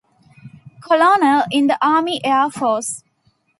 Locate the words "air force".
2.23-3.03